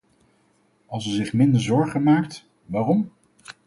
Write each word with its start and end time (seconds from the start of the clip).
Als 0.87 1.03
ze 1.03 1.09
zich 1.11 1.33
minder 1.33 1.61
zorgen 1.61 2.03
maakt, 2.03 2.47
waarom? 2.65 3.11